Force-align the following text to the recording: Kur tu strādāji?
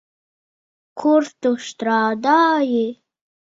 Kur 1.01 1.29
tu 1.43 1.53
strādāji? 1.67 2.83